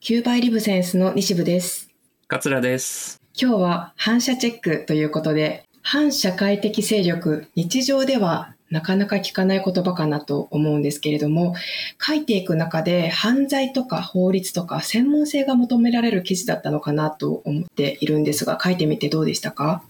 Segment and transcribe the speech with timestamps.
[0.00, 1.90] 9倍リブセンスの西部です。
[2.28, 3.20] 桂です。
[3.36, 11.56] 今日は反射チェックということで、反社会的勢力、日常ではなかなか聞かない言葉かなと思うんですけれども、
[12.00, 19.82] 書いていく中で犯罪とか法律とか専門性が求められる記事だったのかなと思っているんですが、書いてみてどうでしたか？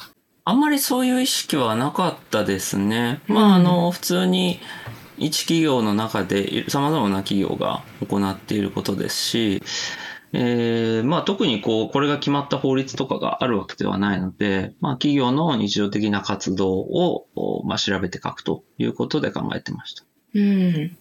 [0.46, 3.20] あんまりそういう意識はなかったですね。
[3.26, 4.58] まうんあ、あの、普通に
[5.18, 9.62] 一企業の中で様々な企業が行っていることですし、
[10.32, 20.04] えーまあ特にこう、これが決まった法律とかがあるわけではないので、まあ企業の日常的な活動を、おまあ、調べて書くということで考えてました。
[20.34, 20.96] うん。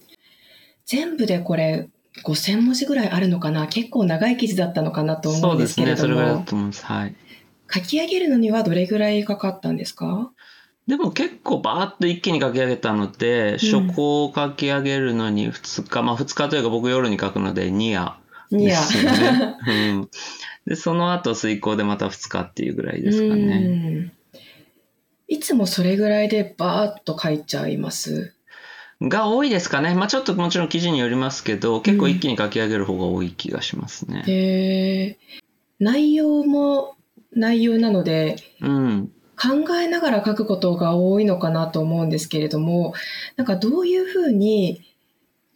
[0.86, 1.90] 全部でこれ
[2.24, 3.66] 5000文字ぐらいあるのかな？
[3.66, 6.14] 結構長い記事だったのかなと思うんですけれどそうですね。
[6.14, 6.84] それぐらいだも、と思います。
[6.86, 7.14] はい。
[7.70, 10.32] 書き上げるのにはどれぐらいかかったんですか？
[10.88, 18.12] でも結構バーッと一気に書き上げたので、初稿を書き上げるのに2日、まあ2日というか僕夜に書くので2夜。
[18.50, 19.56] ですよね。
[19.68, 20.08] うん。
[20.66, 23.42] で、その後遂行でまた2日っていうぐらいですかね。
[23.42, 23.68] う
[24.06, 24.12] ん
[25.30, 28.32] いつもそれぐらいでバーッと書いちゃいます？
[29.02, 29.94] が多いですかね。
[29.94, 34.24] まあちょっともちろん記事によりますけど、結構一気に書き上げる方が多い気がしますね。
[34.26, 35.18] へえ。
[35.78, 36.96] 内容も
[37.30, 39.12] 内容なので、うん。
[39.40, 42.94] 考えながら書くことが多いのかなと思うんですけれども、
[43.36, 44.82] なんかどういうふうに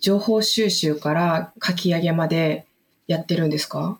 [0.00, 2.66] 情報収集から書き上げまで
[3.06, 3.98] やってるんですか？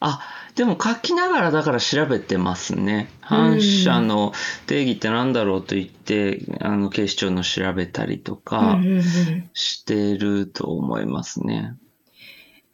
[0.00, 0.20] あ、
[0.56, 3.08] でも書きながらだから調べてますね。
[3.20, 4.32] 反射の
[4.66, 8.80] 定義って何だろうと言って、あの、警視庁の調べたりとか
[9.54, 11.76] してると思いますね。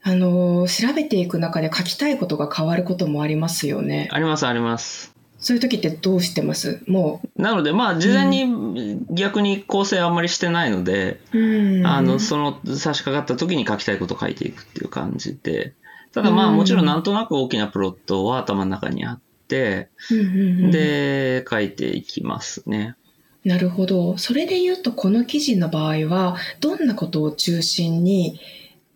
[0.03, 4.09] あの調べていく中で書きたいことが変わることもありますよね。
[4.11, 5.15] ありますあります。
[5.39, 6.83] そういう時ってどうしてます？
[6.87, 11.87] もなので、まあ、事前に逆に構成あんまりしてないので、う、うん。
[11.87, 15.75] あの、その差し掛かった時に書きたいことを書いていくっていう感じで、
[16.13, 16.57] ただまあうん。
[16.57, 22.97] もちろんなんとなく大きなプロットは頭の中にあって、うんで、書いていきますね。
[23.45, 24.19] なるほど。
[24.19, 28.41] それで言うと、この記事の場合は、どんなことを中心に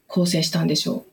[0.08, 1.06] 構成したんでしょ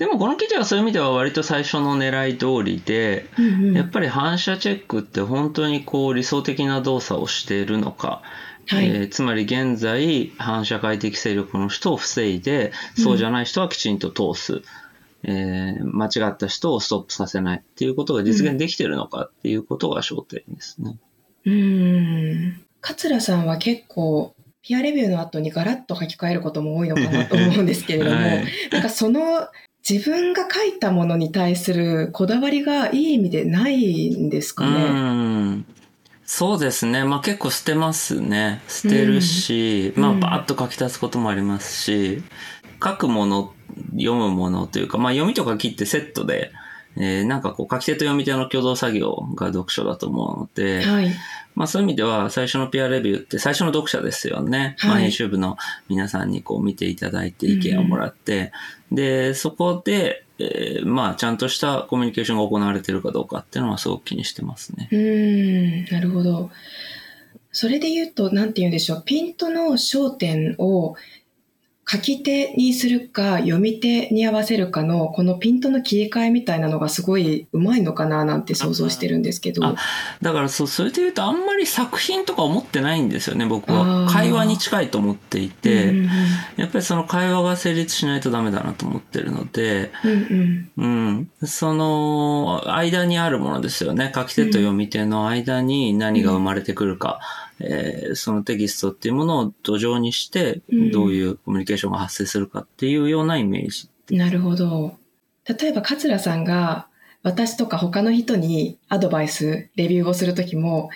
[0.00, 8.22] でもこの記事はそういう意味では割と最初の狙い通りで、う、うんうんやっぱり反射チェックって本当にこう理想的な動作をしているのか、
[8.66, 14.62] はいえーつまり現在反社会的勢力の人を防いで、そうじゃない人はきちんと通す。
[15.22, 20.98] えー間違った人をストップさせないっていうことが実現できているのかっていうことが焦点ですね。
[21.44, 22.64] うーん。
[22.80, 29.48] 桂さんは結構、ピアレビューの後にガラッと書き換えることも多いのかなと思うんですけれども、 はいなんかその
[29.90, 34.84] 自分が書いたものに対するこだわりがいい意味でないんですうかね。
[35.56, 35.66] ん。
[36.24, 37.02] そうですね。
[37.02, 38.62] まあ結構捨てますね。
[38.68, 42.22] 捨てるし、まあうんうんバーッと書き足すこともありますし、
[42.82, 43.52] 書くもの、
[43.92, 46.52] 読むものというか、まあ読みとか切ってセットで、
[46.96, 51.10] えーなんかこう書き手と読み手の共同作業が読書だと思うので、はい。
[51.60, 54.76] まあそういう意味では最初のピアレビューって最初の読者ですよね。
[54.78, 55.58] はいまあ編集部の
[55.90, 58.50] 皆さんにこう見ていただいて意見をもらって、
[58.90, 64.88] で、そこで、えーまあちゃんとしたコミュニケーションが行われているかどうかっていうのはすごく気にしてますね。
[64.90, 66.50] うーん、なるほど。
[67.52, 69.02] それで言うと、なんて言うんでしょう。
[69.04, 70.94] ピントの焦点を
[71.90, 79.64] 書き手にするか、読み手に合わせるかの、このピントの切り替えみたいなのがすごいうまいのかななんて想像してるんですけど。
[79.64, 79.74] あ
[80.22, 84.08] だからそう、それで言うとあんまり作品とか思ってないんですよね、僕あは。
[84.08, 86.08] ー会話に近いと思っていて、うんうん
[86.56, 91.48] やっぱりその会話が成立しないとダメだなと思ってるので、うんうんうん。
[91.48, 94.12] その、間にあるものですよね。
[94.14, 97.20] 書き手と読み手の間に何が生まれてくるか、
[97.60, 103.88] えーそのテキストっていうものを土壌にして、うんどういうコミュニケーションが発生するかっていうようなイメージ。
[104.14, 104.96] なるほど。
[105.46, 106.88] 例えば、桂さんが
[107.22, 110.90] 私とか他の人にアドバイス、レビューをするときも、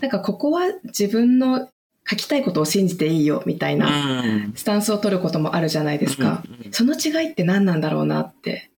[0.00, 1.68] なんかここは自分の
[2.08, 4.52] 書きたいことを信じていいよみたいなうん。
[4.54, 6.42] スタンスを取ることもあるじゃないですか。
[6.70, 8.70] その違いって何なんだろうなって。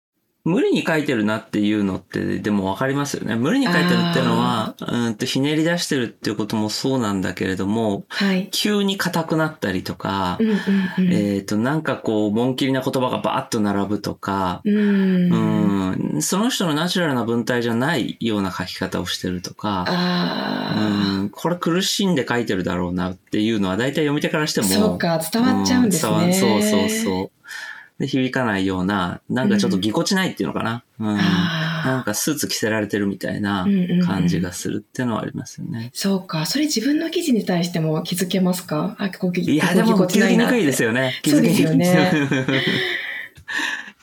[0.44, 3.36] 無理に書いてるなっていうのって、でもわかりますよね。
[3.36, 8.48] 無理に書いてるっていうのは、うんとひねり出してるっていうこともそうなんだけれども、はい。
[8.50, 10.56] 急に硬くなったりとかう、んうん
[10.98, 11.12] うん。
[11.12, 15.32] えっ、と、なんかこう、紋切りな言葉がバーッと並ぶとか、うん。
[16.12, 26.12] うん、その人のナチュラルな文体じゃないような書き方をしてるとか、あうん、これ苦しんで書いてるだろうなっていうのは大体読み手からしてあ、も、そうか、伝わっちゃうんですね。
[26.12, 27.30] うん伝わそうそうそう。
[28.02, 30.82] で、響かないような、なんかちょっとぎこちないっていうのかな。
[30.98, 31.16] うん。
[31.20, 35.92] あなんかスーツ着せられてるみたいなうんうんうん感じがするっていうのはありますよね。
[35.94, 36.44] そうか。
[36.44, 38.96] それ自分の記事に対しても気づけますか？
[38.98, 41.20] あ、ここぎいや、ここぎこでも気づきにくいですよね。
[41.22, 42.12] 気 そうでづきにくいすよね。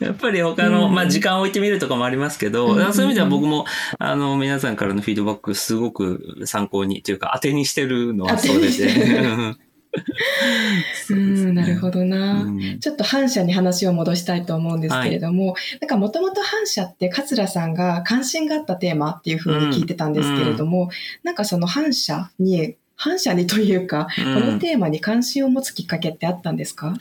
[0.00, 3.66] やっぱり他の、うんまあ時間を置いてみるとかもありますけど、うんうんうんそういう意味では僕も、
[3.98, 9.56] あの、皆さんからのフィードバックすごく参考に、というか当てにしてるのはそうです当
[9.92, 11.20] てにしてね。
[11.20, 12.00] うん、なるほど。
[12.00, 12.42] どな。
[12.42, 20.90] うんちょっと反社に話を戻したいと思うんですけれども、なんかもともと反社って桂さんが関心があったテーマっていうふうに聞いてたんですけれども、
[21.24, 26.94] なんかその反社に、反社にというか、うんこのテーマに関心を持つきっかけってあったんですか？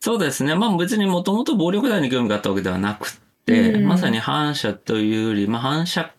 [0.00, 0.54] そうですね。
[0.54, 3.10] まあ別にもともと暴力団に興味があったわけではなく
[3.46, 6.12] て、うんまさに反社というより、まあ反社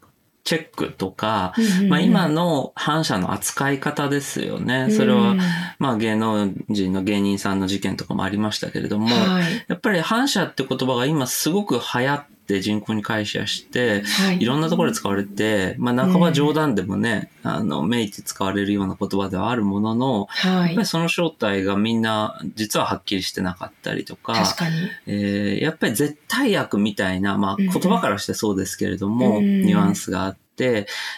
[0.50, 1.54] チェックとか、
[1.90, 4.90] まあ今の反社の扱い方ですよね。
[4.90, 5.36] それは、
[5.78, 9.66] まあ芸能人の芸人さんの事件とかもありましたけれども、はい。
[9.68, 14.42] やっぱり反社って言葉が今すごく流行って人口に解釈して、はい。
[14.42, 20.86] いろんなところで使われて、まあ半ば冗談でもね、あの、めいって使われるような言葉ではあるものの、はいやっぱり。
[20.86, 24.76] その正体がみんな実ははっきりしてなかったりとか、確かに。
[25.06, 30.49] えーやっぱり絶対悪みたいな、まあうん言葉からしてそうですけれども、うんニュアンスがあって、えー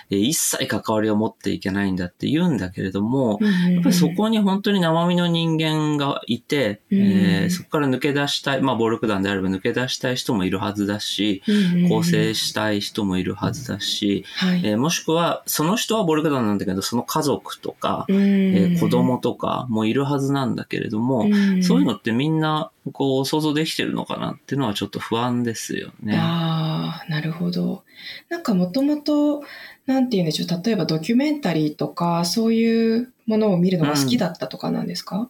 [0.10, 11.44] 一切関わりを持っていけないんだって言うんだけれども、やっぱりそこに本当に生身の人間がいて、うんえーそこから抜け出したい、まあ暴力団であれば抜け出したい人もいるはずだし、
[11.90, 14.62] 構成したい人もいるはずだし、はい。
[14.64, 21.28] えーもしくはその人は暴力団なんだけど、その家族とか、ええー子供とかもいるはずなんだけれども、
[21.62, 26.18] そういうのってみんなこう想像できてるのかなっていうのはちょっと不安ですよね。
[26.18, 27.84] ああ、なるほど。
[28.30, 29.44] なんかもともと、
[29.86, 35.30] なんて言うんでしょう、例えばドキュメンタリーとか、そういうものを見るのが好きだったとかなんですか、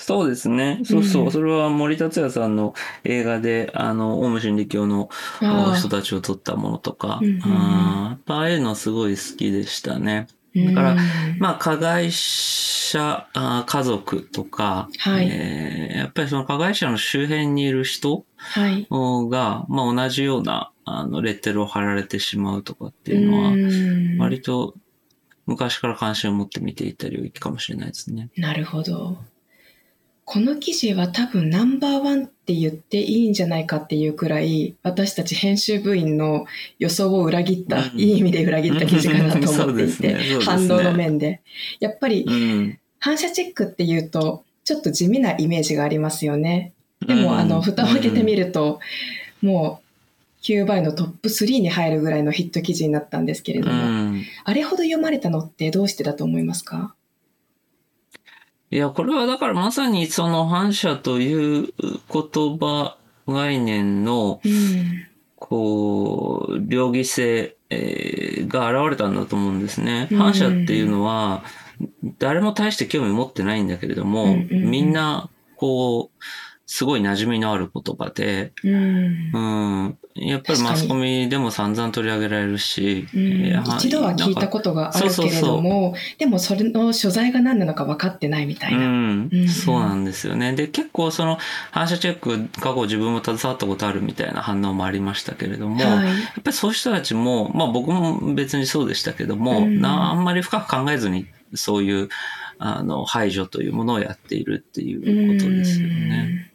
[0.00, 0.80] そうですね。
[0.84, 1.24] そうそう。
[1.24, 2.74] うんそれは森達也さんの
[3.04, 5.10] 映画で、あの、オウム真理教の
[5.78, 10.26] 人たちを撮ったものとか、うんうんうんあああいうのすごい好きでしたね。
[10.54, 10.98] だからうん
[11.38, 18.86] まあ、加害者、あー家族とか、はいえーやっぱりその加害者の周辺にいる人はい。
[18.90, 24.74] が、まあ、同じような、あの、レッテルを貼られてしまうとかっていうのは、うん割と
[25.46, 28.30] 昔から関心を持って見ていた領域かもしれないですね。
[28.36, 29.18] なるほど。
[30.32, 36.46] この記事は多分ナンバーワンって言っていいんじゃないかっていうくらい私たち編集部員の
[36.78, 41.40] 予想を裏切った、うんいい意味で裏切った記事かなと思っていて、ねね反応の面で。
[41.80, 42.78] やっぱりうん。
[43.00, 46.74] 反射チェックっていうとちょっと地味なイメージがありますよね。
[47.04, 48.46] でも、あの蓋を開けてみる。
[48.46, 48.78] ると、
[49.42, 53.76] もう9倍のトップ3に入るぐらいのヒット記事になったんですけれうども、
[54.12, 54.22] ん。
[54.44, 56.94] あれほど読まれたのってどうしてだと思いますか？
[58.70, 61.68] いや、これはだからまさにその反射という
[62.12, 62.96] 言葉、
[63.26, 65.06] 概念の、うん。
[65.36, 70.08] こう、両義性、えーが現れたんだと思うんですね。
[70.10, 71.42] うん反射っていうのは、
[72.18, 76.24] 誰も大して興味持ってないんだけれども、みんな、こう、
[76.72, 79.38] すごい馴染みのある言葉で、うんう
[79.88, 79.98] ん。
[80.14, 88.78] やっぱりマスコミでも散々取り上げられるし、うんえー一度は聞いたことがあるけれども、でもそれの所在が何なのか分かってないみたいな。
[88.78, 90.52] うんうんそうなんですよね。
[90.52, 91.38] で、結構その
[91.72, 96.06] 反射チェック、過去自分も携わったことあるみたいな反応もありましたけれども、はい。
[96.06, 102.08] やっぱりそういう人たちも、まあ僕も別にそうでしたけども、うんなあんまり深く考えずに、そういう、
[102.60, 106.49] あの、排除というものをやっているっていうことですよね。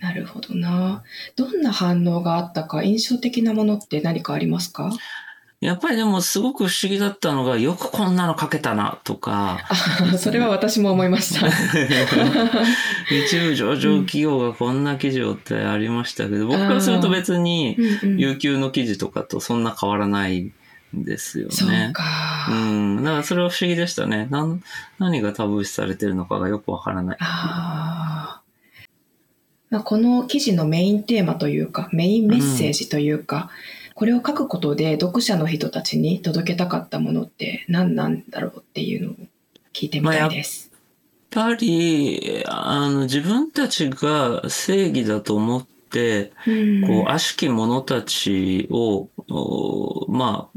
[0.00, 1.02] うんなるほどな。
[1.36, 4.92] どんな反応があったか、印象的なものって何かありますか？
[5.60, 11.48] やっぱりでもすごく不思議だったのが、よくこんなの書けたな、とか、あそれは私も思いました。
[13.12, 17.76] 一部上場企業がこんな記事をってありましたけど、僕からすると別に、
[18.16, 20.52] 有給の記事とかとそんな変わらないん
[20.94, 21.90] ですよそうね。
[21.92, 22.04] か。
[22.50, 22.96] うん。
[23.02, 24.28] だからそれは不思議でしたね。
[24.30, 24.62] なん
[25.00, 27.16] 何がタブー視されてるのかがよくわからない。
[27.18, 28.07] あー
[29.70, 33.50] まあこの記事のメインテーマというか、メインメッセージというか、
[33.94, 39.14] これを書くことで読者の人たちに届けたかったものって何なんだろうっていうのを
[39.72, 40.70] 聞いてみたいです。
[41.32, 50.48] やっぱり、あの、自分たちが正義だと思って、うんこう、悪しき者たちを、おま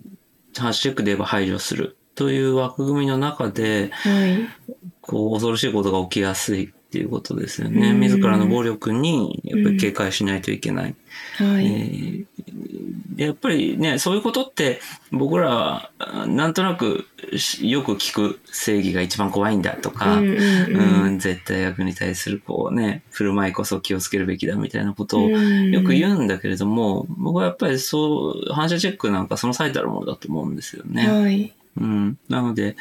[0.55, 4.47] あ、ハッシュチェックで言えば排除するという枠組みの中で、はい。
[5.01, 7.91] こう、恐ろしいことが起きやすいっていうことですよね。
[7.91, 10.95] うん自らの暴力に、やっぱり警戒しないといけない。
[11.37, 11.65] はい。
[11.65, 12.25] えー
[13.17, 14.79] やっぱりね、そういうことって
[15.11, 17.05] 僕らはあなんとなく
[17.37, 31.07] しよく聞く正義が一番怖いんだとか、うんうんうんうん絶対悪に対するこうね、振る舞いこそ気をつけるべきだみたいなことをうんよく言うんだけれども、僕はやっぱりそう、反射チェックなんかその最たるものだと思うんですよね。
[31.07, 31.53] はい。
[31.77, 32.17] うん。
[32.27, 32.75] なので、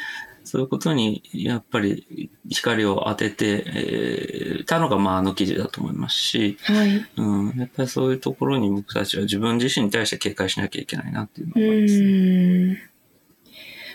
[0.50, 7.06] そういうことにやっぱり光を当てて、えー、たのがまああの記事だと思いますし、はい。
[7.16, 12.06] うん、やっぱりそういうところに僕たちは自分自身に対して警戒しなきゃいけないなっていうのは思いますね。
[12.06, 12.78] うん。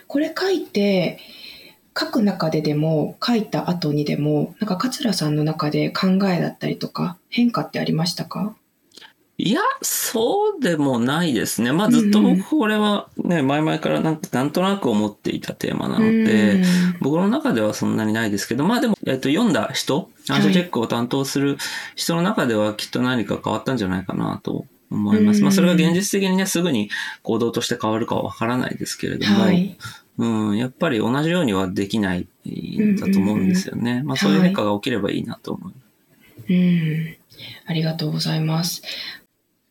[0.08, 1.20] これ書いて、
[1.98, 8.56] 書く中ででも、書いた後にでも、なんか桂さんの中で考えだったりとか、変化ってありましたか？
[9.38, 11.74] いや、そうでもないですね。
[11.74, 16.64] まあずっと僕これはね、前々からなんなんとなく思っていたテーマなので、
[17.02, 21.58] 僕の中ではそんなにないですけど、まあでも、えっと、読んだ人、アンサーチェックを担当する
[21.96, 25.42] 人の中ではきっと何か変わったんじゃないかなと思います。
[25.42, 26.90] まあそれが現実的にね、すぐに
[27.22, 29.78] 行動として変わるかはわからないですけれども、はい。
[30.18, 34.02] うん、やっぱり同じようにはできないんだと思うんですよね。
[34.06, 36.54] まあそういう変化が起きればいいなと思います。
[36.54, 37.18] うん。
[37.66, 38.82] ありがとうございます。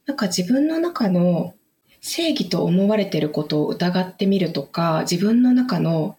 [0.06, 1.54] なんか自分の中の
[2.00, 6.18] 正義と思われてることを疑ってみるとか、自分の中の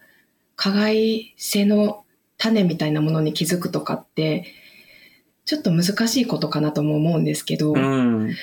[0.56, 2.04] 加害性の
[2.38, 4.46] 種みたいなものに気づくとかって、
[5.46, 8.34] ちょっと難しいことかなとも思うんですけど、うん。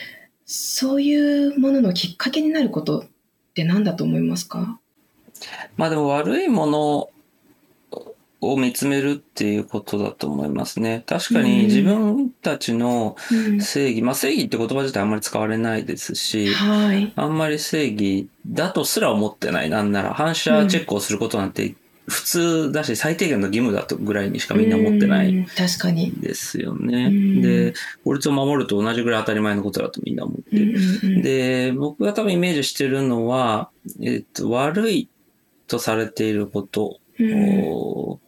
[0.45, 3.05] そういうもののきっかけになることっ
[3.55, 4.79] て何だと思いますか？
[5.77, 7.11] まあでも悪いもの
[8.45, 11.05] を見つめるっていうことだと思いますね。
[11.07, 17.13] 確かうんに自分たちのうん正義、まあ正義って言葉自体あんまり使われないですし、はい。
[17.15, 19.71] あんまり正義だとすら思ってない。
[19.71, 21.77] なんなら反射チェックをすることなんて
[22.09, 26.11] 普通だし最低限の義務だとぐらいにしかみんな思ってないうん確かに。
[26.11, 27.07] ですよね。
[27.07, 33.71] うんで、法律を守ると同じぐらい当たり前のことだとみんな思ってうんで、僕が多分イメージしてるのは、
[34.03, 35.09] えっと、悪い
[35.69, 38.19] とされていることうん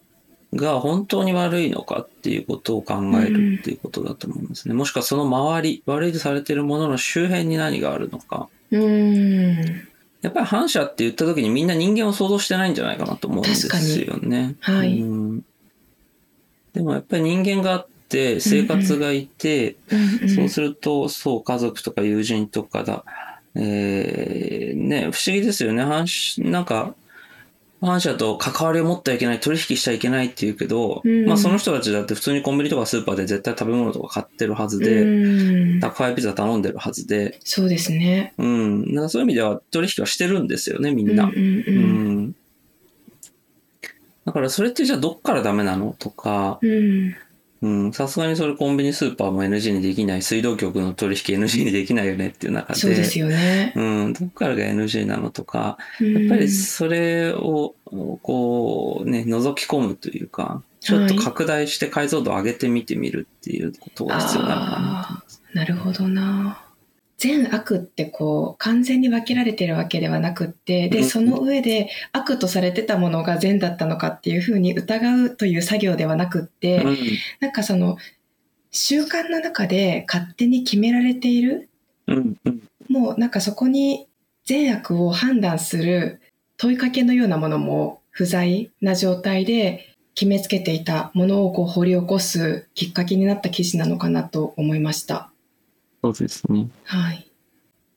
[0.54, 4.74] が本当に悪いのかっていうことを考えるっていうことだと思いますね。
[4.74, 8.48] もしくはその周り、悪いとされているものの周辺に何があるのか。
[8.70, 9.54] うん。
[10.22, 13.66] やっぱり反社って言った時にみんな人間を想像してないんじゃないかなと思うんです
[14.00, 14.56] よね。
[14.60, 15.44] はいうん
[16.72, 23.04] でもやっぱり人間があって、生活がいて、うんうんそうすると、そう、家族とか友人とかだ。
[23.54, 25.84] えー、ね、不思議ですよね。
[25.84, 26.96] 反しなんか、
[27.80, 31.26] 反社と関わりを持ってはいけない、取引しちゃいけないって言うけど、うん。
[31.26, 35.80] まあその人たちだって普通にコンビニとかスーパーで絶対食べ物とか買ってるはずで、うん。
[35.80, 38.34] 宅配ピザ頼んでるはずで、そうですね。
[38.38, 41.24] うん、だからそういう意味では取引はしてるんですよね、みんな。
[41.24, 41.44] うんうんうん。
[41.44, 41.80] う
[42.20, 42.36] ん。
[44.24, 47.16] だからそれってじゃあどっからダメなのとか、うん
[47.64, 53.72] うん、さすがにそれコンビニスーパーも NG にできない、水道局の取引 NG にできないよねっていう中で、そうですよね。
[53.74, 57.74] うん、どっからが NG なのとか、ややっぱりそれを、
[58.22, 65.42] こう、ね、覗き込むというか、ちょっと拡大して解像度を上げてみてみるっていうことが必要なのかなと思います。
[65.54, 66.63] なるほどな。
[67.24, 71.04] 善悪ってこう完全に分けられてるわけではなくってでうん。
[71.04, 76.98] その上で悪とされてたものが善だったのかっていうふうに疑うという作業ではなくって、うん。
[77.40, 77.96] なんかその
[78.72, 81.70] 習慣の中で勝手に決められている
[82.90, 84.06] もうなんかそこに
[84.44, 86.20] 善悪を判断する
[86.58, 95.30] 問いかけのようなものも不在な状態で決めつけていたものをこう掘り起こすきっかけになった記事なのかなと思いました。
[96.04, 96.68] そうですね。
[96.84, 97.30] はい。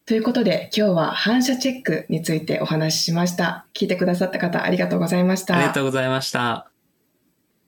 [0.05, 3.65] ということで今日は反射チェックについてお話ししました。
[3.73, 5.57] 聞いてくださった方ありがとうございました。
[5.57, 6.71] ありがとうございました。